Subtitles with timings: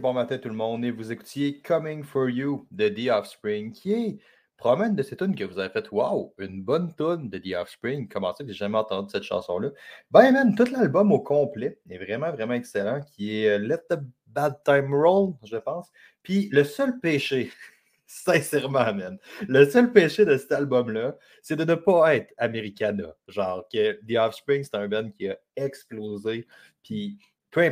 [0.00, 3.92] bon matin tout le monde, et vous écoutiez Coming for You de The Offspring, qui
[3.92, 4.18] est
[4.56, 8.08] probablement de ces tunes que vous avez fait Wow, une bonne tune de The Offspring.
[8.08, 9.68] Comment ça j'ai jamais entendu cette chanson-là?
[10.10, 14.00] Ben, même, tout l'album au complet est vraiment, vraiment excellent, qui est euh, Let the
[14.26, 15.90] Bad Time Roll, je pense.
[16.22, 17.52] Puis le seul péché,
[18.06, 23.14] sincèrement, man, le seul péché de cet album-là, c'est de ne pas être Americana.
[23.28, 26.46] Genre, que The Offspring, c'est un band qui a explosé.
[26.82, 27.18] Puis
[27.50, 27.64] peu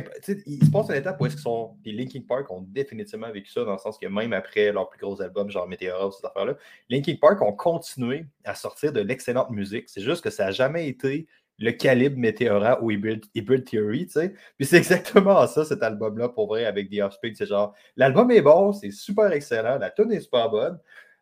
[0.45, 1.77] il se passe une étape où est-ce qu'ils sont.
[1.85, 4.99] Les Linkin Park ont définitivement vécu ça, dans le sens que même après leur plus
[4.99, 6.55] gros album, genre Meteora, ces affaires-là,
[6.89, 9.87] Linkin Park ont continué à sortir de l'excellente musique.
[9.87, 11.27] C'est juste que ça n'a jamais été
[11.59, 14.33] le calibre Meteora ou Hybrid, Theory, tu sais.
[14.57, 17.35] Puis c'est exactement ça, cet album-là, pour vrai, avec The Offspring.
[17.35, 20.79] C'est genre, l'album est bon, c'est super excellent, la tune est super bonne,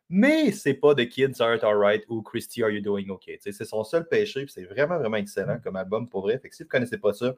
[0.10, 3.30] mais c'est pas The Kids Aren't Alright ou Christy Are You Doing OK.
[3.40, 6.40] C'est son seul péché, puis c'est vraiment, vraiment excellent comme album, pour vrai.
[6.40, 7.36] Fait que si vous ne connaissez pas ça,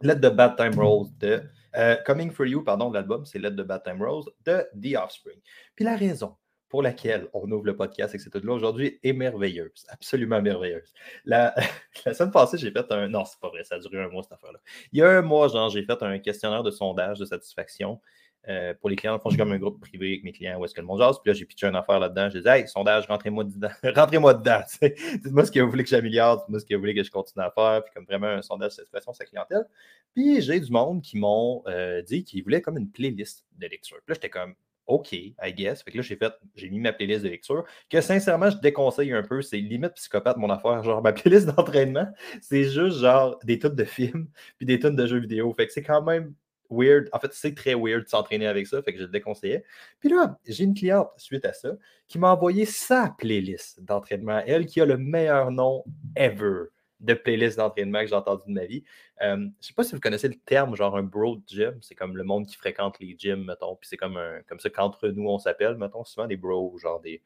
[0.00, 1.42] Let the Bad Time Rolls de
[1.76, 5.40] euh, Coming for You, pardon, l'album, c'est Let the Bad Time Rolls de The Offspring.
[5.74, 6.36] Puis la raison
[6.68, 10.92] pour laquelle on ouvre le podcast et que c'est là aujourd'hui est merveilleuse, absolument merveilleuse.
[11.24, 11.54] La,
[12.06, 13.08] la semaine passée, j'ai fait un.
[13.08, 14.60] Non, c'est pas vrai, ça a duré un mois cette affaire-là.
[14.92, 18.00] Il y a un mois, genre, j'ai fait un questionnaire de sondage de satisfaction
[18.48, 20.80] euh, pour les clients, j'ai comme un groupe privé avec mes clients où est-ce que
[20.80, 21.18] le monde jase.
[21.22, 22.30] Puis là, j'ai pitché une affaire là-dedans.
[22.30, 23.68] J'ai dit, hey, sondage, rentrez-moi dedans.
[23.94, 24.60] rentrez-moi dedans.
[24.80, 26.38] Dites-moi ce que vous voulez que j'améliore.
[26.38, 27.82] Dites-moi ce que vous voulez que je continue à faire.
[27.84, 29.66] Puis comme vraiment un sondage de satisfaction sa clientèle.
[30.14, 33.98] Puis j'ai du monde qui m'ont euh, dit qu'ils voulaient comme une playlist de lecture.
[33.98, 34.54] Puis là, j'étais comme,
[34.86, 35.82] OK, I guess.
[35.82, 39.12] Fait que là, j'ai fait, j'ai mis ma playlist de lecture, que sincèrement, je déconseille
[39.12, 39.42] un peu.
[39.42, 40.82] C'est limite psychopathe mon affaire.
[40.82, 42.08] Genre, ma playlist d'entraînement,
[42.40, 45.52] c'est juste genre des tonnes de films, puis des tonnes de jeux vidéo.
[45.52, 46.34] Fait que c'est quand même
[46.70, 47.08] weird.
[47.12, 49.64] En fait, c'est très weird de s'entraîner avec ça, fait que je le déconseillais.
[50.00, 51.72] Puis là, j'ai une cliente suite à ça
[52.06, 54.42] qui m'a envoyé sa playlist d'entraînement.
[54.46, 55.84] Elle qui a le meilleur nom
[56.16, 56.66] ever
[57.00, 58.82] de playlist d'entraînement que j'ai entendu de ma vie.
[59.22, 61.78] Euh, je ne sais pas si vous connaissez le terme, genre un bro gym.
[61.80, 63.76] C'est comme le monde qui fréquente les gyms, mettons.
[63.76, 67.00] Puis c'est comme, un, comme ça qu'entre nous, on s'appelle, mettons, souvent des bros, genre
[67.00, 67.22] des.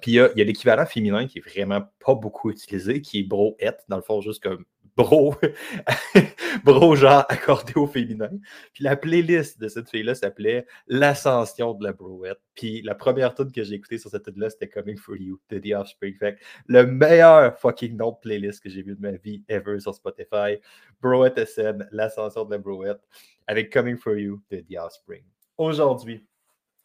[0.00, 3.24] Puis il y a, a l'équivalent féminin qui est vraiment pas beaucoup utilisé, qui est
[3.24, 3.56] bro
[3.88, 4.64] dans le fond, juste comme
[4.96, 5.34] bro,
[6.64, 8.30] bro genre accordé au féminin.
[8.72, 12.40] Puis la playlist de cette fille-là s'appelait L'ascension de la brouette.
[12.54, 15.58] Puis la première tune que j'ai écoutée sur cette tune-là, c'était Coming for You de
[15.58, 16.16] The Offspring.
[16.16, 19.94] Fait le meilleur fucking nom de playlist que j'ai vu de ma vie ever sur
[19.94, 20.58] Spotify.
[21.00, 23.00] Brouette SN, L'ascension de la brouette,
[23.46, 25.24] avec Coming for You de The Offspring.
[25.56, 26.26] Aujourd'hui,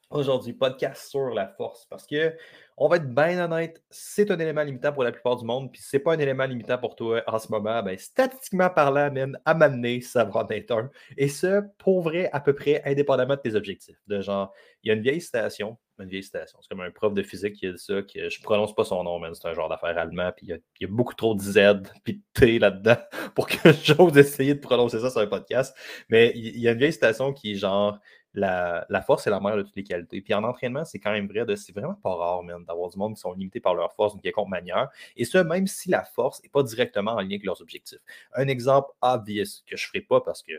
[0.10, 2.36] aujourd'hui, podcast sur la force parce que
[2.82, 5.82] on va être bien honnête, c'est un élément limitant pour la plupart du monde, puis
[5.84, 9.54] c'est pas un élément limitant pour toi en ce moment, ben, statistiquement parlant, même, à
[9.54, 10.90] m'amener, ça va en être un.
[11.18, 13.98] Et ce, pour vrai, à peu près indépendamment de tes objectifs.
[14.08, 17.14] De genre, il y a une vieille citation, une vieille citation, c'est comme un prof
[17.14, 19.54] de physique qui a dit ça, que je prononce pas son nom, mais c'est un
[19.54, 22.96] genre d'affaire allemand, puis il y, a, beaucoup trop de Z puis de T là-dedans
[23.36, 25.76] pour que j'ose essayer de prononcer ça sur un podcast.
[26.08, 28.00] Mais il y a une vieille citation qui est genre,
[28.34, 30.22] la, force est la mère de toutes les qualités.
[30.22, 33.16] Puis en entraînement, c'est quand même vrai, c'est vraiment pas rare, même, d'avoir du monde
[33.16, 34.90] qui sont limités par leur force d'une quelconque manière.
[35.16, 38.00] Et ce, même si la force n'est pas directement en lien avec leurs objectifs.
[38.34, 40.54] Un exemple obvious que je ne ferai pas parce que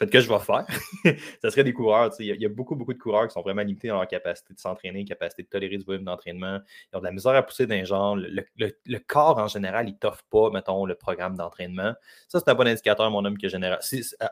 [0.00, 0.64] fait que je vais faire,
[1.42, 2.10] ça serait des coureurs.
[2.20, 4.58] Il y, a beaucoup, beaucoup de coureurs qui sont vraiment limités dans leur capacité de
[4.58, 6.58] s'entraîner, capacité de tolérer du volume d'entraînement.
[6.90, 8.16] Ils ont de la misère à pousser d'un genre.
[8.16, 11.92] Le, corps, en général, il t'offre pas, mettons, le programme d'entraînement.
[12.28, 13.80] Ça, c'est un bon indicateur, mon homme, que général.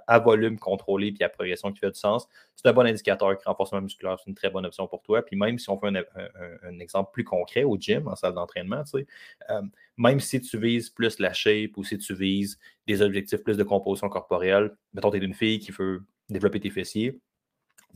[0.06, 2.26] à, volume contrôlé puis à progression qui fait du sens,
[2.56, 5.20] c'est un bon indicateur que renforcement musculaire, c'est une très bonne option pour toi.
[5.22, 9.62] Puis même si on fait un, exemple plus concret au gym, en salle d'entraînement, euh,
[9.98, 12.58] même si tu vises plus la shape ou si tu vises
[12.88, 16.70] des objectifs plus de composition corporelle, mettons, tu es une fille qui veut développer tes
[16.70, 17.20] fessiers,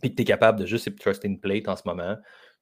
[0.01, 2.17] puis que tu es capable de juste trust in plate en ce moment,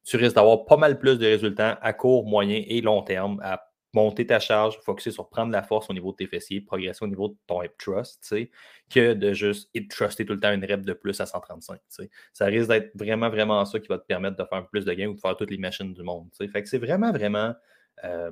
[0.04, 3.66] tu risques d'avoir pas mal plus de résultats à court, moyen et long terme à
[3.92, 7.08] monter ta charge, focuser sur prendre la force au niveau de tes fessiers, progresser au
[7.08, 8.34] niveau de ton hip thrust,
[8.88, 11.80] que de juste hip truster tout le temps une rep de plus à 135.
[12.32, 15.08] Ça risque d'être vraiment, vraiment ça qui va te permettre de faire plus de gains
[15.08, 16.28] ou de faire toutes les machines du monde.
[16.36, 17.54] Fait que c'est vraiment, vraiment
[18.04, 18.30] euh,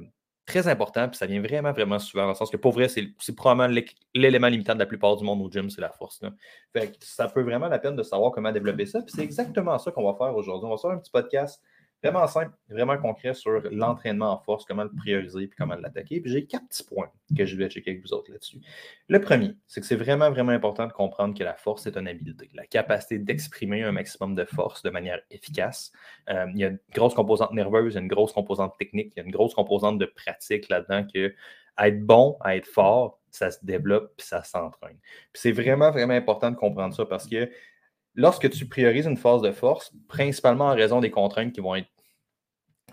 [0.49, 3.35] très important, puis ça vient vraiment, vraiment souvent, dans le sens que pour vrai, c'est
[3.37, 3.83] probablement
[4.15, 6.23] l'élément limitant de la plupart du monde au gym, c'est la force.
[6.73, 9.03] Fait ça peut vraiment la peine de savoir comment développer ça.
[9.03, 10.67] Puis c'est exactement ça qu'on va faire aujourd'hui.
[10.67, 11.63] On va faire un petit podcast
[12.03, 16.21] vraiment simple, vraiment concret sur l'entraînement en force, comment le prioriser puis comment l'attaquer.
[16.21, 18.61] Puis j'ai quatre petits points que je vais checker avec vous autres là-dessus.
[19.09, 22.09] Le premier, c'est que c'est vraiment, vraiment important de comprendre que la force est une
[22.09, 25.93] habileté, la capacité d'exprimer un maximum de force de manière efficace.
[26.31, 29.13] Euh, il y a une grosse composante nerveuse, il y a une grosse composante technique,
[29.17, 31.35] il y a une grosse composante de pratique là-dedans que
[31.81, 34.99] être bon, à être fort, ça se développe puis ça s'entraîne.
[35.33, 37.51] Puis c'est vraiment, vraiment important de comprendre ça parce que
[38.19, 41.89] lorsque tu priorises une phase de force, principalement en raison des contraintes qui vont être,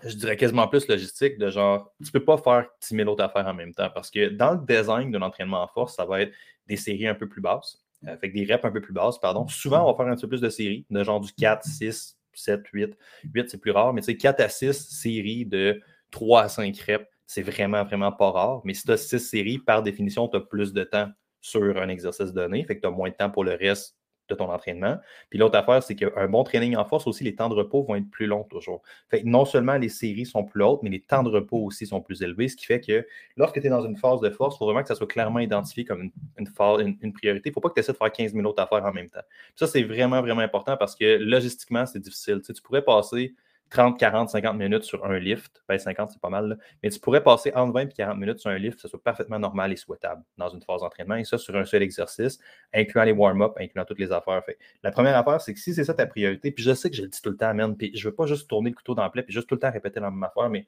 [0.04, 3.24] je dirais quasiment plus logistiques, de genre, tu ne peux pas faire 10 000 autres
[3.24, 6.22] affaires en même temps parce que dans le design de l'entraînement en force, ça va
[6.22, 6.32] être
[6.68, 9.48] des séries un peu plus basses, euh, que des reps un peu plus basses, pardon.
[9.48, 12.60] Souvent, on va faire un peu plus de séries, de genre du 4, 6, 7,
[12.72, 12.96] 8.
[13.34, 15.82] 8, c'est plus rare, mais tu sais, 4 à 6 séries de
[16.12, 18.60] 3 à 5 reps, c'est vraiment, vraiment pas rare.
[18.64, 21.08] Mais si tu as 6 séries, par définition, tu as plus de temps
[21.40, 23.96] sur un exercice donné, fait que tu as moins de temps pour le reste
[24.28, 24.98] de ton entraînement.
[25.30, 27.94] Puis l'autre affaire, c'est qu'un bon training en force aussi, les temps de repos vont
[27.96, 28.82] être plus longs toujours.
[29.08, 32.00] Fait non seulement les séries sont plus hautes, mais les temps de repos aussi sont
[32.00, 33.06] plus élevés, ce qui fait que
[33.36, 35.40] lorsque tu es dans une phase de force, il faut vraiment que ça soit clairement
[35.40, 37.48] identifié comme une, une, priorité.
[37.48, 39.08] Il ne faut pas que tu essaies de faire 15 minutes à faire en même
[39.08, 39.20] temps.
[39.54, 42.40] ça, c'est vraiment, vraiment important parce que logistiquement, c'est difficile.
[42.44, 43.34] Tu, tu pourrais passer
[43.70, 45.62] 30, 40, 50 minutes sur un lift.
[45.68, 46.58] Ben, 50, c'est pas mal.
[46.82, 49.38] Mais tu pourrais passer entre 20 et 40 minutes sur un lift, ça soit parfaitement
[49.38, 51.16] normal et souhaitable dans une phase d'entraînement.
[51.16, 52.38] Et ça, sur un seul exercice,
[52.72, 54.44] incluant les warm-up, incluant toutes les affaires.
[54.44, 54.58] Fait.
[54.82, 57.02] La première affaire, c'est que si c'est ça ta priorité, puis je sais que je
[57.02, 59.04] le dis tout le temps, man, puis je veux pas juste tourner le couteau dans
[59.04, 60.66] le plaie, puis juste tout le temps répéter la même affaire, mais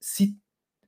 [0.00, 0.36] si,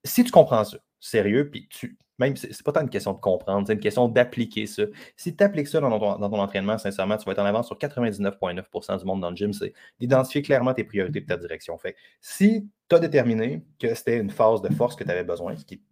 [0.05, 3.67] si tu comprends ça, sérieux, puis tu, même, c'est pas tant une question de comprendre,
[3.67, 4.85] c'est une question d'appliquer ça.
[5.17, 8.99] Si tu appliques ça dans ton, entraînement, sincèrement, tu vas être en avance sur 99,9%
[8.99, 9.53] du monde dans le gym.
[9.53, 11.77] C'est d'identifier clairement tes priorités de ta direction.
[11.79, 15.57] Fait si tu as déterminé que c'était une phase de force que tu avais besoin,
[15.57, 15.83] ce qui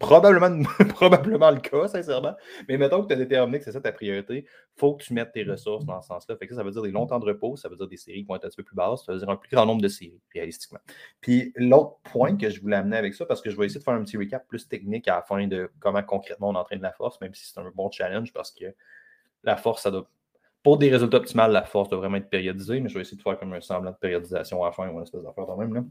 [0.00, 0.62] Probablement,
[0.94, 2.34] probablement le cas, sincèrement.
[2.66, 5.12] Mais mettons que tu as déterminé que c'est ça ta priorité, il faut que tu
[5.12, 6.36] mettes tes ressources dans ce sens-là.
[6.38, 8.22] Fait que ça, veut dire des longs temps de repos, ça veut dire des séries
[8.22, 9.82] qui vont être un petit peu plus basses, ça veut dire un plus grand nombre
[9.82, 10.80] de séries, réalistiquement.
[11.20, 13.84] Puis l'autre point que je voulais amener avec ça, parce que je vais essayer de
[13.84, 16.92] faire un petit recap plus technique à la fin de comment concrètement on entraîne la
[16.92, 18.74] force, même si c'est un bon challenge, parce que
[19.44, 20.08] la force, ça doit.
[20.62, 23.22] Pour des résultats optimaux, la force doit vraiment être périodisée, mais je vais essayer de
[23.22, 25.74] faire comme un semblant de périodisation à la fin ou une espèce d'affaire quand même.
[25.74, 25.84] Là.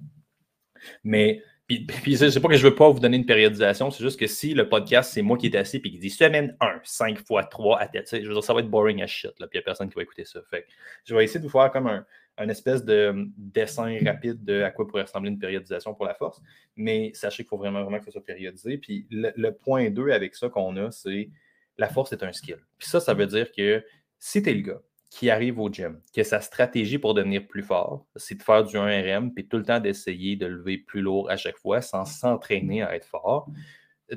[1.04, 4.20] Mais puis, puis c'est pas que je veux pas vous donner une périodisation, c'est juste
[4.20, 7.24] que si le podcast, c'est moi qui est assis et qui dit semaine 1, 5
[7.24, 9.58] fois 3 à tête, je veux dire, ça va être boring as shit, là, puis
[9.58, 10.40] il n'y a personne qui va écouter ça.
[10.50, 10.66] Fait
[11.06, 14.72] je vais essayer de vous faire comme un, espèce de hum, dessin rapide de à
[14.72, 16.42] quoi pourrait ressembler une périodisation pour la force,
[16.76, 18.80] mais sachez qu'il faut vraiment, vraiment que ça soit périodisé.
[18.80, 21.30] Puis le, le point 2 avec ça qu'on a, c'est
[21.78, 22.58] la force est un skill.
[22.80, 23.84] Puis ça, ça veut dire que
[24.18, 27.64] si tu es le gars qui arrive au gym, que sa stratégie pour devenir plus
[27.64, 31.30] fort, c'est de faire du 1RM, puis tout le temps d'essayer de lever plus lourd
[31.30, 33.50] à chaque fois sans s'entraîner à être fort,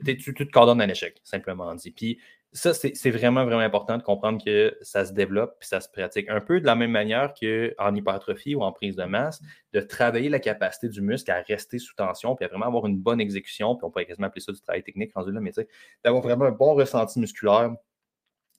[0.05, 1.91] tu, tu te coordonnes un échec, simplement dit.
[1.91, 2.19] Puis
[2.55, 6.29] ça, c'est vraiment, vraiment important de comprendre que ça se développe puis ça se pratique.
[6.29, 9.41] Un peu de la même manière qu'en hypertrophie ou en prise de masse,
[9.73, 12.99] de travailler la capacité du muscle à rester sous tension puis à vraiment avoir une
[12.99, 15.63] bonne exécution, puis on pourrait quasiment appeler ça du travail technique rendu là, mais tu
[15.63, 15.69] sais,
[16.05, 17.73] d'avoir vraiment un bon ressenti musculaire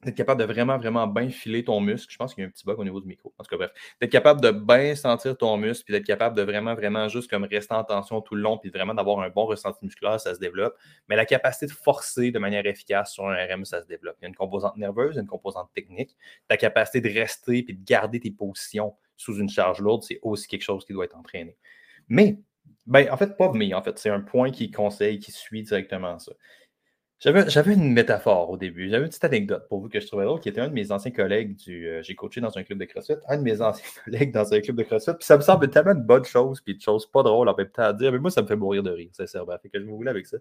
[0.06, 2.12] d'être capable de vraiment, vraiment bien filer ton muscle.
[2.12, 3.34] Je pense qu'il y a un petit bug au niveau du micro.
[3.38, 3.72] En tout cas, bref,
[4.02, 7.44] d'être capable de bien sentir ton muscle, puis d'être capable de vraiment, vraiment juste comme
[7.44, 10.40] rester en tension tout le long, puis vraiment d'avoir un bon ressenti musculaire, ça se
[10.40, 10.76] développe.
[11.10, 14.16] Mais la capacité de forcer de manière efficace sur un RM, ça se développe.
[14.22, 16.16] Il y a une composante nerveuse, une composante technique.
[16.48, 20.48] Ta capacité de rester puis de garder tes positions sous une charge lourde, c'est aussi
[20.48, 21.58] quelque chose qui doit être entraîné.
[22.08, 22.40] Mais,
[22.86, 26.20] ben, en fait, pas mais, en fait, c'est un point qui conseille, qui suit directement
[26.20, 26.34] ça.
[27.24, 28.90] J'avais une métaphore au début.
[28.90, 30.92] J'avais une petite anecdote pour vous que je trouvais drôle, qui était un de mes
[30.92, 31.88] anciens collègues du.
[31.88, 34.60] Euh, j'ai coaché dans un club de CrossFit, un de mes anciens collègues dans un
[34.60, 35.14] club de CrossFit.
[35.14, 37.70] Puis ça me semble tellement une bonne chose, puis une chose pas drôle en même
[37.70, 38.12] temps à dire.
[38.12, 39.58] Mais moi, ça me fait mourir de rire, sincèrement.
[39.62, 40.38] Fait que je me voulais avec ça.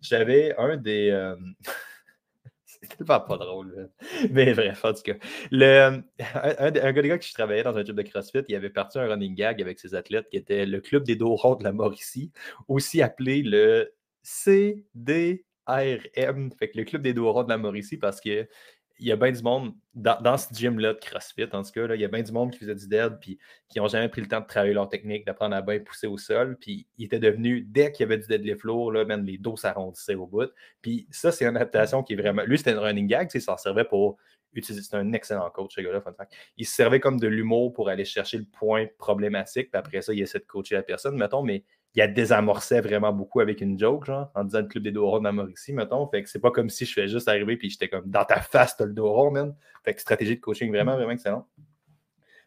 [0.00, 1.10] J'avais un des.
[1.10, 1.36] Euh,
[2.64, 3.90] c'est tellement pas drôle.
[4.32, 5.14] Mais bref, en tout cas.
[5.52, 6.02] Le,
[6.34, 9.36] un, gars, gars qui travaillait dans un club de CrossFit, il avait parti un running
[9.36, 12.32] gag avec ses athlètes qui était le club des dos ronds de la Mauricie,
[12.66, 13.92] aussi appelé le
[14.24, 18.46] CD ARM, fait que le club des dos de la Mauricie, parce que
[18.98, 22.00] il y a bien du monde dans, ce gym-là de CrossFit, en tout cas, il
[22.00, 24.28] y a bien du monde qui faisait du dead, puis qui n'ont jamais pris le
[24.28, 27.64] temps de travailler leur technique, d'apprendre à bien pousser au sol, puis ils étaient devenus,
[27.66, 30.50] dès qu'il y avait du deadlift lourd, là, même les dos s'arrondissaient au bout.
[30.80, 32.42] Puis ça, c'est une adaptation qui est vraiment.
[32.44, 34.16] Lui, c'était un running gag, ça s'en servait pour
[34.52, 34.84] utiliser.
[34.84, 36.02] C'est un excellent coach, ce gars-là.
[36.56, 40.12] Il se servait comme de l'humour pour aller chercher le point problématique, puis après ça,
[40.12, 41.64] il essaie de coacher la personne, mettons, mais
[41.94, 45.08] il a désamorçait vraiment beaucoup avec une joke, genre, en disant le club des dos
[45.08, 46.06] ronds Mauricie, mettons.
[46.08, 48.40] Fait que c'est pas comme si je fais juste arriver puis j'étais comme dans ta
[48.40, 49.54] face, t'as le dos rond, man.
[49.84, 51.46] Fait que stratégie de coaching vraiment, vraiment excellent.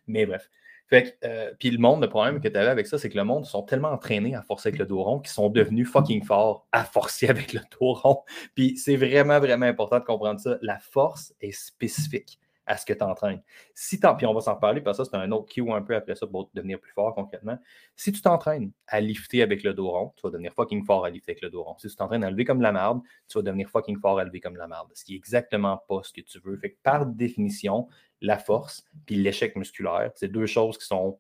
[0.06, 0.50] Mais bref.
[0.90, 3.18] Fait que, euh, puis le monde, le problème que tu avais avec ça, c'est que
[3.18, 6.24] le monde sont tellement entraînés à forcer avec le dos rond qu'ils sont devenus fucking
[6.24, 8.24] forts à forcer avec le dos rond.
[8.56, 10.58] Puis c'est vraiment, vraiment important de comprendre ça.
[10.62, 13.42] La force est spécifique à ce que tu entraînes.
[13.74, 15.96] Si puis on va s'en parler, parce que ça, c'est un autre cue un peu
[15.96, 17.58] après ça pour devenir plus fort concrètement.
[17.96, 21.10] Si tu t'entraînes à lifter avec le dos rond, tu vas devenir fucking fort à
[21.10, 21.76] lifter avec le dos rond.
[21.78, 24.40] Si tu t'entraînes à lever comme la merde, tu vas devenir fucking fort à lever
[24.40, 24.90] comme la merde.
[24.94, 26.58] Ce qui est exactement pas ce que tu veux.
[26.58, 27.88] Fait que par définition,
[28.22, 31.20] la force puis l'échec musculaire, c'est deux choses qui sont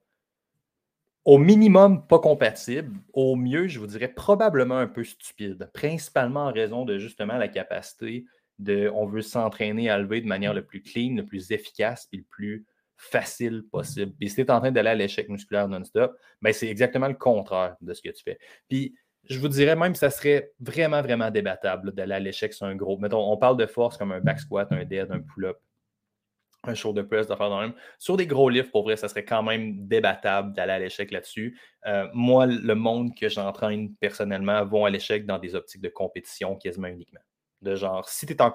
[1.27, 6.53] au minimum pas compatibles, au mieux, je vous dirais probablement un peu stupides, principalement en
[6.53, 8.25] raison de justement la capacité
[8.59, 12.23] on veut s'entraîner à lever de manière le plus clean, le plus efficace et le
[12.23, 12.65] plus
[12.97, 14.13] facile possible.
[14.19, 17.13] Puis si tu es en train d'aller à l'échec musculaire non-stop, ben c'est exactement le
[17.13, 18.39] contraire de ce que tu fais.
[18.67, 18.95] Puis
[19.29, 22.75] je vous dirais même que ça serait vraiment, vraiment débattable d'aller à l'échec sur un
[22.75, 22.97] gros.
[22.97, 25.57] Mettons, on parle de force comme un back squat, un dead, un pull-up.
[26.63, 27.73] un show de press, faire dans même.
[27.97, 31.59] Sur des gros livres, pour vrai, ça serait quand même débattable d'aller à l'échec là-dessus.
[31.85, 36.55] Euh, moi, le monde que j'entraîne personnellement vont à l'échec dans des optiques de compétition
[36.55, 37.21] quasiment uniquement.
[37.61, 38.51] De genre, si tu es en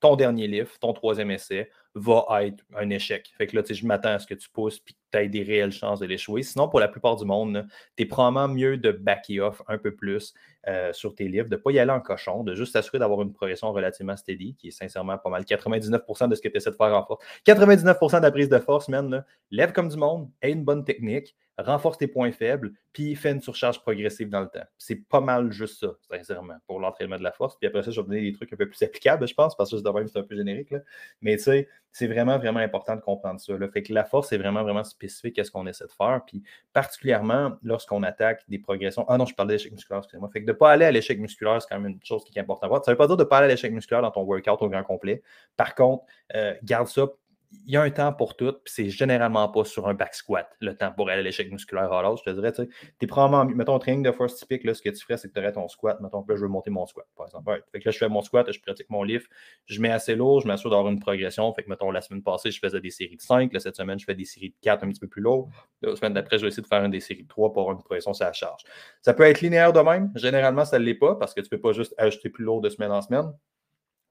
[0.00, 3.32] ton dernier livre, ton troisième essai, va être un échec.
[3.36, 5.18] Fait que là, tu sais, je m'attends à ce que tu pousses et que tu
[5.18, 6.42] aies des réelles chances de l'échouer.
[6.42, 9.94] Sinon, pour la plupart du monde, tu es probablement mieux de backer off un peu
[9.94, 10.34] plus
[10.68, 13.22] euh, sur tes livres, de ne pas y aller en cochon, de juste s'assurer d'avoir
[13.22, 15.42] une progression relativement steady, qui est sincèrement pas mal.
[15.42, 17.24] 99% de ce que tu essaies de faire en force.
[17.46, 21.34] 99% de la prise de force, man, lève comme du monde, aie une bonne technique,
[21.58, 24.64] renforce tes points faibles, puis fais une surcharge progressive dans le temps.
[24.76, 27.56] C'est pas mal juste ça, sincèrement, pour l'entraînement de la force.
[27.56, 29.70] Puis après ça, je vais donner des trucs un peu plus applicables, je pense, parce
[29.70, 30.74] que de c'est un peu générique.
[31.20, 33.56] Mais tu sais, c'est vraiment, vraiment important de comprendre ça.
[33.56, 33.68] Là.
[33.68, 36.22] Fait que la force est vraiment, vraiment spécifique à ce qu'on essaie de faire.
[36.26, 36.42] Puis
[36.72, 39.04] particulièrement lorsqu'on attaque des progressions.
[39.08, 40.30] Ah non, je parlais d'échec musculaire, excusez-moi.
[40.32, 42.38] Fait que de ne pas aller à l'échec musculaire, c'est quand même une chose qui
[42.38, 42.84] est importante à voir.
[42.84, 44.62] Ça ne veut pas dire de ne pas aller à l'échec musculaire dans ton workout
[44.62, 45.22] au grand complet.
[45.56, 46.04] Par contre,
[46.34, 47.06] euh, garde ça
[47.50, 50.48] il y a un temps pour tout, puis c'est généralement pas sur un back squat,
[50.60, 52.22] le temps pour aller à l'échec musculaire à l'autre.
[52.24, 52.68] Je te dirais, tu
[53.00, 55.32] es probablement, mettons, un training de force typique, là, ce que tu ferais, c'est que
[55.32, 55.98] tu aurais ton squat.
[56.00, 57.62] Mettons, là, je veux monter mon squat, par exemple.
[57.72, 59.30] Fait que là, je fais mon squat, je pratique mon lift,
[59.66, 61.52] je mets assez lourd, je m'assure d'avoir une progression.
[61.54, 63.52] Fait que, mettons, la semaine passée, je faisais des séries de 5.
[63.52, 65.48] Là, cette semaine, je fais des séries de 4 un petit peu plus lourd.
[65.80, 67.76] La semaine d'après, je vais essayer de faire une des séries de 3 pour avoir
[67.76, 68.62] une progression sur la charge.
[69.00, 70.12] Ça peut être linéaire de même.
[70.16, 72.68] Généralement, ça ne l'est pas parce que tu peux pas juste ajouter plus lourd de
[72.68, 73.32] semaine en semaine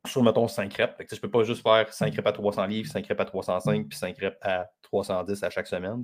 [0.06, 0.94] sur, mettons, 5 reps.
[1.10, 3.88] je ne peux pas juste faire 5 reps à 300 livres, 5 reps à 305,
[3.88, 6.04] puis 5 reps à 310 à chaque semaine.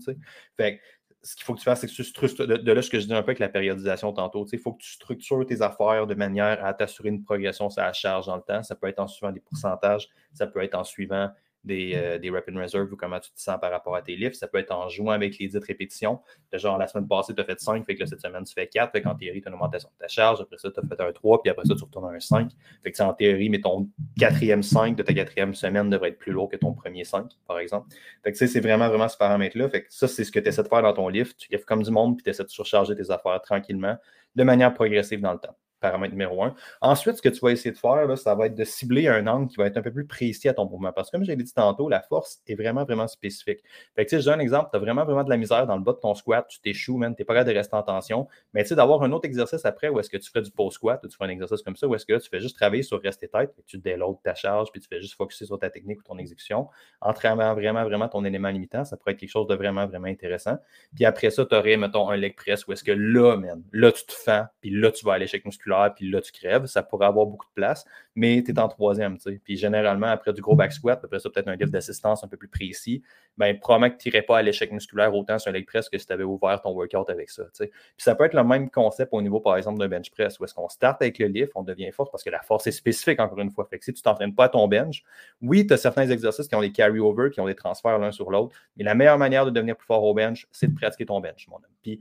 [0.58, 0.80] Fait
[1.24, 3.06] ce qu'il faut que tu fasses, c'est que tu structures, de, là ce que je
[3.06, 6.16] dis un peu avec la périodisation tantôt, il faut que tu structures tes affaires de
[6.16, 8.62] manière à t'assurer une progression sur la charge dans le temps.
[8.62, 11.30] Ça peut être en suivant des pourcentages, ça peut être en suivant
[11.64, 14.16] des, euh, des rep and reserve ou comment tu te sens par rapport à tes
[14.16, 14.36] lifts.
[14.36, 16.20] Ça peut être en jouant avec les dites répétitions.
[16.54, 18.92] genre, la semaine passée, tu as fait 5, fait que cette semaine, tu fais 4.
[18.92, 20.42] Fait qu'en théorie, tu as une augmentation de ta charge.
[20.42, 22.52] Après ça, tu as fait un 3, puis après ça, tu retournes à un 5.
[22.84, 26.32] Fait que en théorie, mais ton quatrième 5 de ta quatrième semaine devrait être plus
[26.32, 27.88] lourd que ton premier 5, par exemple.
[28.24, 29.70] Fait que c'est vraiment, vraiment ce paramètre-là.
[29.70, 31.38] Fait que ça, c'est ce que tu essaies de faire dans ton lift.
[31.38, 33.98] Tu lifts comme du monde, puis tu essaies de surcharger tes affaires tranquillement,
[34.36, 36.56] de manière progressive dans le temps paramètre numéro un.
[36.82, 39.28] Ensuite, ce que tu vas essayer de faire, là, ça va être de cibler un
[39.28, 40.94] angle qui va être un peu plus précis à ton mouvement.
[40.94, 43.60] Parce que comme j'ai dit tantôt, la force est vraiment, vraiment spécifique.
[43.96, 45.68] Fait que, tu sais, je donne un exemple, tu as vraiment, vraiment de la misère
[45.68, 47.76] dans le bas de ton squat, tu t'échoues, man, tu n'es pas capable de rester
[47.76, 48.28] en tension.
[48.54, 50.76] Mais tu sais, d'avoir un autre exercice après où est-ce que tu ferais du post
[50.76, 53.02] squat, tu fais un exercice comme ça, où est-ce que tu fais juste travailler sur
[53.02, 56.04] rester tête, tu déloads ta charge, puis tu fais juste focuser sur ta technique ou
[56.04, 56.70] ton exécution,
[57.02, 60.08] en travaillant vraiment, vraiment ton élément limitant, ça pourrait être quelque chose de vraiment, vraiment
[60.08, 60.58] intéressant.
[60.96, 63.92] Puis après ça, tu aurais, mettons, un leg press où est-ce que là, man, là,
[63.92, 66.84] tu te fends, puis là, tu vas à l'échec musculaire, puis là, tu crées ça
[66.84, 69.18] pourrait avoir beaucoup de place, mais tu es en troisième.
[69.44, 72.38] Puis généralement, après du gros back squat, après ça, peut-être un lift d'assistance un peu
[72.38, 73.02] plus précis,
[73.38, 75.98] ben, probablement que tu n'irais pas à l'échec musculaire autant sur un leg press que
[75.98, 77.44] si tu avais ouvert ton workout avec ça.
[77.58, 80.46] Puis ça peut être le même concept au niveau, par exemple, d'un bench press, où
[80.46, 83.20] est-ce qu'on start avec le lift, on devient fort parce que la force est spécifique,
[83.20, 83.66] encore une fois.
[83.66, 85.04] Fait que si tu ne t'entraînes pas à ton bench,
[85.42, 88.30] oui, tu as certains exercices qui ont des carry-over, qui ont des transferts l'un sur
[88.30, 91.20] l'autre, mais la meilleure manière de devenir plus fort au bench, c'est de pratiquer ton
[91.20, 91.64] bench, mon homme.
[91.82, 92.00] Puis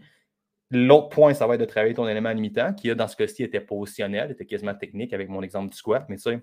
[0.75, 3.61] L'autre point, ça va être de travailler ton élément limitant, qui, dans ce cas-ci, était
[3.61, 6.07] positionnel, était quasiment technique avec mon exemple du squat.
[6.09, 6.43] Mais tu sais,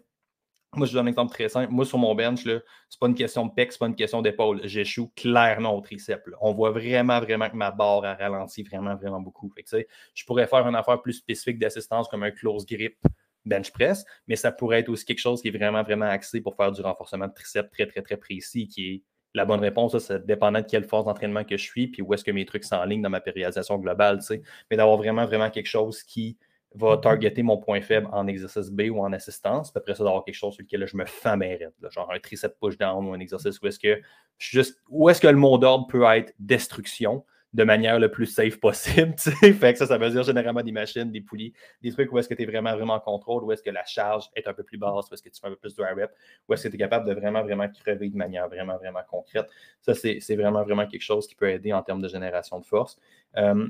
[0.75, 1.71] moi, je donne un exemple très simple.
[1.71, 2.62] Moi, sur mon bench, ce n'est
[3.00, 4.62] pas une question de pec, ce n'est pas une question d'épaule.
[4.65, 6.24] J'échoue clairement au triceps.
[6.41, 9.50] On voit vraiment, vraiment que ma barre a ralenti vraiment, vraiment beaucoup.
[9.50, 12.98] Fait que, je pourrais faire une affaire plus spécifique d'assistance comme un close grip
[13.45, 16.55] bench press, mais ça pourrait être aussi quelque chose qui est vraiment, vraiment axé pour
[16.55, 20.00] faire du renforcement de triceps très, très, très précis, qui est la bonne réponse, ça,
[20.00, 22.63] c'est dépendant de quelle force d'entraînement que je suis, puis où est-ce que mes trucs
[22.63, 24.41] s'enlignent dans ma périodisation globale, tu sais.
[24.69, 26.38] Mais d'avoir vraiment, vraiment quelque chose qui
[26.75, 27.01] va mm-hmm.
[27.01, 30.36] targeter mon point faible en exercice B ou en assistance, puis après ça, d'avoir quelque
[30.36, 31.05] chose sur lequel je me
[31.36, 34.01] mérite, genre un tricep push-down ou un exercice où est-ce que
[34.38, 38.59] juste où est-ce que le mot d'ordre peut être destruction, de manière le plus safe
[38.59, 39.15] possible.
[39.17, 42.29] Fait que ça, ça veut dire généralement des machines, des poulies, des trucs où est-ce
[42.29, 44.63] que tu es vraiment, vraiment en contrôle, où est-ce que la charge est un peu
[44.63, 46.11] plus basse, où est-ce que tu fais un peu plus de rep,
[46.47, 49.47] où est-ce que tu es capable de vraiment, vraiment crever de manière vraiment, vraiment concrète.
[49.81, 52.99] Ça, c'est vraiment, vraiment quelque chose qui peut aider en termes de génération de force.
[53.37, 53.67] Euh,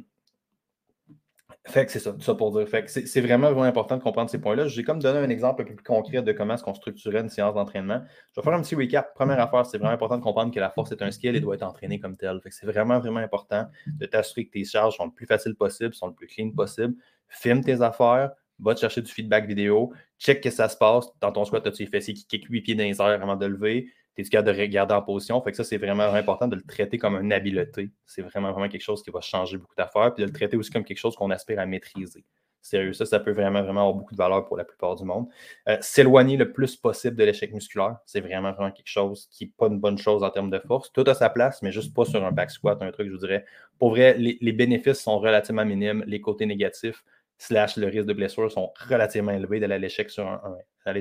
[1.68, 2.68] fait que c'est ça, ça pour dire.
[2.68, 4.68] Fait que c'est vraiment, vraiment important de comprendre ces points-là.
[4.68, 7.30] J'ai comme donné un exemple un peu plus concret de comment est-ce qu'on structurait une
[7.30, 8.02] séance d'entraînement.
[8.34, 9.14] Je vais faire un petit recap.
[9.14, 11.56] Première affaire, c'est vraiment important de comprendre que la force est un skill et doit
[11.56, 12.40] être entraîné comme tel.
[12.42, 15.56] Fait que c'est vraiment, vraiment important de t'assurer que tes charges sont le plus faciles
[15.56, 16.96] possible, sont le plus clean possible.
[17.28, 21.08] Filme tes affaires, va te chercher du feedback vidéo, check que ça se passe.
[21.22, 23.46] Dans ton squat, as-tu les fessiers qui kick 8 pieds dans les airs avant de
[23.46, 23.92] lever?
[24.18, 25.42] Es capable de regarder en position?
[25.42, 27.92] Fait que ça, c'est vraiment important de le traiter comme un habileté.
[28.06, 30.72] C'est vraiment, vraiment quelque chose qui va changer beaucoup d'affaires, puis de le traiter aussi
[30.72, 32.26] comme quelque chose qu'on aspire à maîtriser.
[32.62, 35.28] Sérieux, ça, ça peut vraiment, vraiment avoir beaucoup de valeur pour la plupart du monde.
[35.70, 39.54] Euh, s'éloigner le plus possible de l'échec musculaire, c'est vraiment, vraiment quelque chose qui n'est
[39.58, 40.92] pas une bonne chose en termes de force.
[40.92, 43.20] Tout a sa place, mais juste pas sur un back squat, un truc, je vous
[43.20, 43.46] dirais.
[43.78, 46.04] Pour vrai, les bénéfices sont relativement minimes.
[46.06, 47.02] Les côtés négatifs,
[47.40, 50.42] slash le risque de blessure sont relativement élevés d'aller à l'échec sur un,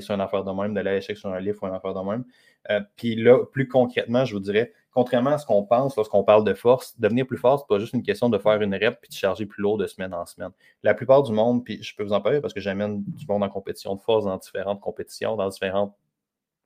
[0.00, 2.00] sur une affaire de même, d'aller à l'échec sur un livre ou une affaire de
[2.00, 2.24] même.
[2.70, 6.44] Euh, puis là, plus concrètement, je vous dirais, contrairement à ce qu'on pense lorsqu'on parle
[6.44, 9.08] de force, devenir plus fort, c'est pas juste une question de faire une rep puis
[9.08, 10.50] de charger plus lourd de semaine en semaine.
[10.82, 13.42] La plupart du monde, puis je peux vous en parler parce que j'amène du monde
[13.42, 15.96] en compétition de force dans différentes compétitions, dans différents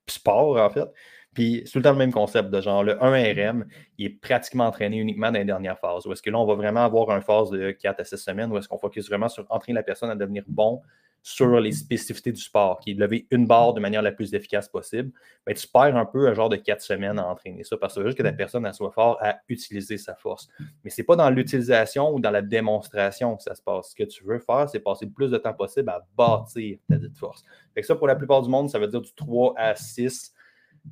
[0.09, 0.89] sports, en fait.
[1.35, 3.65] Puis c'est tout le temps le même concept de genre le 1RM,
[3.97, 6.07] il est pratiquement entraîné uniquement dans les dernières phases.
[6.07, 8.53] Ou est-ce que là, on va vraiment avoir une phase de 4 à 6 semaines
[8.53, 10.83] ou est-ce qu'on focus vraiment sur entraîner la personne à devenir bon
[11.23, 14.35] sur les spécificités du sport, qui est de lever une barre de manière la plus
[14.35, 15.13] efficace possible,
[15.47, 18.05] ben, tu perds un peu un genre de 4 semaines à entraîner ça parce que
[18.05, 20.49] juste que la personne elle soit forte à utiliser sa force.
[20.83, 23.91] Mais ce n'est pas dans l'utilisation ou dans la démonstration que ça se passe.
[23.91, 26.97] Ce que tu veux faire, c'est passer le plus de temps possible à bâtir ta
[26.97, 27.45] dite force.
[27.75, 30.35] Fait que ça, pour la plupart du monde, ça veut dire du 3 à 6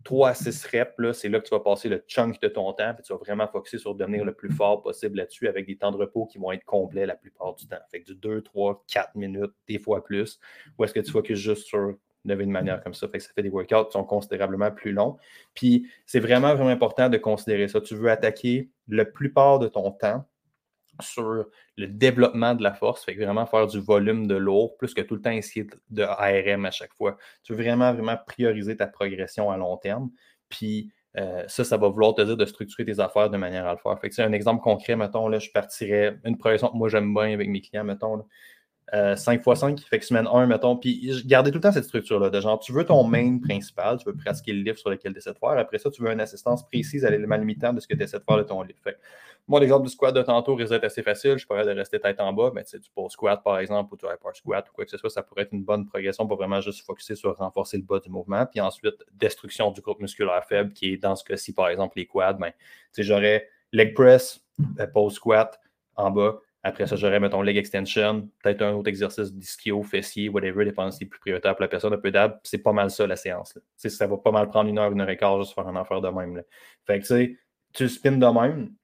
[0.05, 2.95] 3 à 6 reps, c'est là que tu vas passer le chunk de ton temps,
[2.95, 5.91] puis tu vas vraiment focuser sur devenir le plus fort possible là-dessus avec des temps
[5.91, 7.79] de repos qui vont être complets la plupart du temps.
[7.91, 10.39] Fait que du 2, 3, 4 minutes, des fois plus.
[10.79, 11.95] Ou est-ce que tu focuses juste sur
[12.25, 13.09] lever de manière comme ça?
[13.09, 15.17] Fait que ça fait des workouts qui sont considérablement plus longs.
[15.55, 17.81] Puis c'est vraiment, vraiment important de considérer ça.
[17.81, 20.25] Tu veux attaquer la plupart de ton temps
[21.01, 25.01] sur le développement de la force, fait vraiment faire du volume de lourd, plus que
[25.01, 27.17] tout le temps essayer de ARM à chaque fois.
[27.43, 30.11] Tu veux vraiment, vraiment prioriser ta progression à long terme.
[30.49, 33.73] Puis euh, ça, ça va vouloir te dire de structurer tes affaires de manière à
[33.73, 33.99] le faire.
[34.01, 37.13] Fait que c'est un exemple concret, mettons, là, je partirais une progression que moi j'aime
[37.13, 38.25] bien avec mes clients, mettons.
[38.93, 40.77] 5 x 5, fait que semaine 1, mettons.
[40.77, 44.05] Puis gardez tout le temps cette structure-là, de genre, tu veux ton main principal, tu
[44.07, 45.59] veux pratiquer le livre sur lequel tu essaies de faire.
[45.59, 48.19] Après ça, tu veux une assistance précise à l'élément limitant de ce que tu essaies
[48.19, 48.79] de faire de ton livre.
[48.83, 48.97] Fait
[49.51, 51.37] moi, l'exemple du squat de tantôt risque d'être assez facile.
[51.37, 54.07] Je pourrais de rester tête en bas, mais tu poses squat, par exemple, ou tu
[54.07, 56.61] hyper squat ou quoi que ce soit, ça pourrait être une bonne progression pour vraiment
[56.61, 58.47] juste focuser sur renforcer le bas du mouvement.
[58.47, 62.07] Puis ensuite, destruction du groupe musculaire faible, qui est dans ce cas-ci, par exemple, les
[62.07, 62.35] quads.
[62.35, 62.53] Ben,
[62.97, 64.41] j'aurais leg press,
[64.79, 65.59] euh, pose squat
[65.97, 70.65] en bas, après ça, j'aurais, mettons, leg extension, peut-être un autre exercice d'ischio, fessier, whatever,
[70.65, 72.39] dépendant si c'est plus prioritaire pour la personne, un peu d'ab.
[72.43, 73.59] C'est pas mal ça, la séance.
[73.77, 76.03] Ça va pas mal prendre une heure, une heure et quart juste faire un affaire
[76.03, 76.43] de même.
[76.87, 77.37] Fait que, tu sais,
[77.73, 78.75] tu spins de même,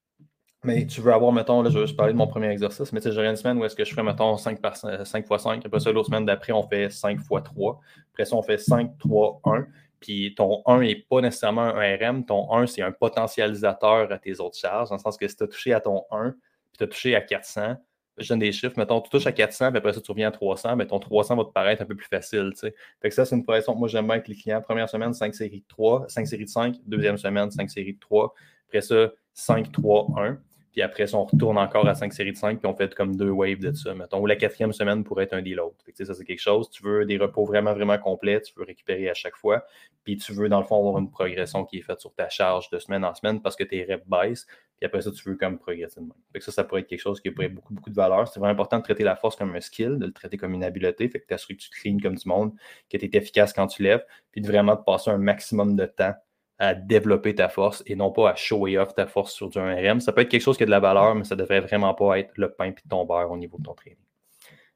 [0.65, 3.01] mais tu veux avoir, mettons, là, je vais juste parler de mon premier exercice, mais
[3.01, 5.43] tu sais, j'aurais une semaine où est-ce que je ferais, mettons, 5 par 5 x
[5.43, 5.67] 5.
[5.67, 7.81] Après ça, l'autre semaine d'après, on fait 5 x 3.
[8.12, 9.67] Après ça, on fait 5, 3, 1.
[10.01, 12.25] Puis ton 1 n'est pas nécessairement un RM.
[12.25, 15.45] Ton 1, c'est un potentialisateur à tes autres charges, dans le sens que si tu
[15.45, 16.35] as touché à ton 1,
[16.77, 17.77] tu as touché à 400,
[18.19, 20.31] je donne des chiffres, mettons, tu touches à 400, puis après ça, tu reviens à
[20.31, 23.75] 300, mais ton 300 va te paraître un peu plus facile, ça, c'est une progression
[23.75, 24.62] que moi, j'aime bien avec les clients.
[24.62, 26.77] Première semaine, 5 séries de 3, 5 séries de 5.
[26.87, 28.33] Deuxième semaine, 5 séries de 3.
[28.69, 30.39] Après ça, 5, 3, 1.
[30.77, 33.31] Puis après on retourne encore à 5 séries de 5, puis on fait comme deux
[33.31, 34.21] waves de ça, mettons.
[34.21, 35.73] Ou la quatrième semaine pourrait être un deload.
[35.87, 36.69] Fait ça, c'est quelque chose.
[36.69, 39.65] Tu veux des repos vraiment, vraiment complets, tu veux récupérer à chaque fois,
[40.05, 42.69] puis tu veux, dans le fond, avoir une progression qui est faite sur ta charge
[42.69, 45.59] de semaine en semaine parce que tes reps baissent, puis après ça, tu veux comme
[45.59, 46.43] progresser de même.
[46.43, 48.29] Ça, ça pourrait être quelque chose qui pourrait beaucoup, beaucoup de valeur.
[48.29, 50.62] C'est vraiment important de traiter la force comme un skill, de le traiter comme une
[50.62, 52.53] habileté, fait que tu que tu clean comme du monde,
[52.91, 55.87] que tu es efficace quand tu lèves, puis de vraiment te passer un maximum de
[55.87, 56.15] temps
[56.59, 60.01] à développer ta force et non pas à show off ta force sur du 1RM.
[60.01, 61.95] Ça peut être quelque chose qui a de la valeur, mais ça ne devrait vraiment
[61.95, 63.99] pas être le pain et ton beurre au niveau de ton training.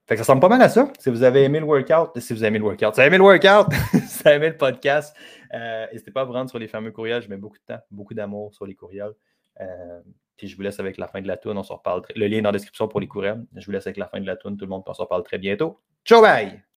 [0.07, 0.93] Fait que ça ressemble pas mal à ça.
[0.99, 3.07] Si vous avez aimé le workout, si vous avez aimé le workout, si vous avez
[3.07, 5.16] aimé le workout, si vous avez aimé le podcast,
[5.55, 7.23] euh, n'hésitez pas à vous rendre sur les fameux courriels.
[7.23, 9.12] Je mets beaucoup de temps, beaucoup d'amour sur les courriels.
[9.61, 10.01] Euh,
[10.37, 11.57] puis je vous laisse avec la fin de la tourne.
[11.59, 12.03] On se reparle.
[12.16, 13.45] Le lien est dans la description pour les courriels.
[13.55, 14.57] Je vous laisse avec la fin de la tourne.
[14.57, 15.79] Tout le monde, on se reparle très bientôt.
[16.05, 16.70] Ciao, bye!